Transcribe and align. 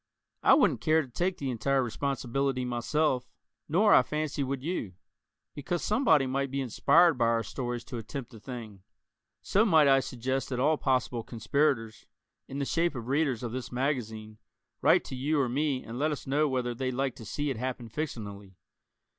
I 0.41 0.55
wouldn't 0.55 0.81
care 0.81 1.03
to 1.03 1.07
take 1.07 1.37
the 1.37 1.51
entire 1.51 1.83
responsibility 1.83 2.65
myself, 2.65 3.29
nor 3.69 3.93
I 3.93 4.01
fancy 4.01 4.43
would 4.43 4.63
you 4.63 4.93
because 5.53 5.83
somebody 5.83 6.25
might 6.25 6.49
be 6.49 6.59
inspired 6.59 7.19
by 7.19 7.27
our 7.27 7.43
stories 7.43 7.83
to 7.83 7.99
attempt 7.99 8.31
the 8.31 8.39
thing 8.39 8.81
so 9.43 9.63
might 9.63 9.87
I 9.87 9.99
suggest 9.99 10.49
that 10.49 10.59
all 10.59 10.77
possible 10.77 11.21
conspirators, 11.21 12.07
in 12.47 12.57
the 12.57 12.65
shape 12.65 12.95
of 12.95 13.09
readers 13.09 13.43
of 13.43 13.51
this 13.51 13.71
magazine, 13.71 14.39
write 14.81 15.03
to 15.05 15.15
you 15.15 15.39
or 15.39 15.47
me 15.47 15.83
and 15.83 15.99
let 15.99 16.09
us 16.09 16.25
know 16.25 16.47
whether 16.49 16.73
they'd 16.73 16.95
like 16.95 17.13
to 17.17 17.23
see 17.25 17.51
it 17.51 17.57
happen 17.57 17.87
fictionally? 17.87 18.55